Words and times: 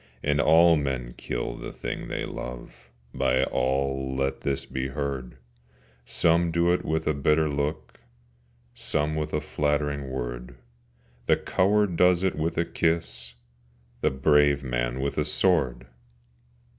And 0.23 0.41
all 0.41 0.75
men 0.77 1.11
kill 1.15 1.55
the 1.55 1.71
thing 1.71 2.07
they 2.07 2.25
love, 2.25 2.89
By 3.13 3.43
all 3.43 4.15
let 4.15 4.41
this 4.41 4.65
be 4.65 4.87
heard, 4.87 5.37
Some 6.05 6.49
do 6.49 6.73
it 6.73 6.83
with 6.83 7.05
a 7.05 7.13
bitter 7.13 7.47
look, 7.47 7.99
Some 8.73 9.15
with 9.15 9.31
a 9.31 9.39
flattering 9.39 10.09
word, 10.09 10.55
The 11.27 11.37
coward 11.37 11.97
does 11.97 12.23
it 12.23 12.33
with 12.33 12.57
a 12.57 12.65
kiss, 12.65 13.35
The 14.01 14.09
brave 14.09 14.63
man 14.63 15.01
with 15.01 15.19
a 15.19 15.23
sword! 15.25 15.85